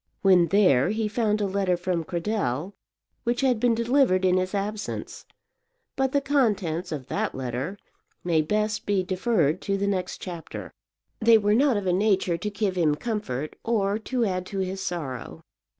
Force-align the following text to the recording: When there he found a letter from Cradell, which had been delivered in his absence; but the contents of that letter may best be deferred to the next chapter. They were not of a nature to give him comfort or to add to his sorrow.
When 0.23 0.47
there 0.47 0.89
he 0.89 1.07
found 1.07 1.41
a 1.41 1.45
letter 1.45 1.77
from 1.77 2.03
Cradell, 2.05 2.73
which 3.23 3.41
had 3.41 3.59
been 3.59 3.75
delivered 3.75 4.25
in 4.25 4.37
his 4.37 4.55
absence; 4.55 5.27
but 5.95 6.11
the 6.11 6.21
contents 6.21 6.91
of 6.91 7.05
that 7.05 7.35
letter 7.35 7.77
may 8.23 8.41
best 8.41 8.87
be 8.87 9.03
deferred 9.03 9.61
to 9.61 9.77
the 9.77 9.85
next 9.85 10.17
chapter. 10.17 10.73
They 11.19 11.37
were 11.37 11.53
not 11.53 11.77
of 11.77 11.85
a 11.85 11.93
nature 11.93 12.35
to 12.35 12.49
give 12.49 12.75
him 12.77 12.95
comfort 12.95 13.55
or 13.63 13.99
to 13.99 14.25
add 14.25 14.47
to 14.47 14.57
his 14.57 14.81
sorrow. 14.83 15.43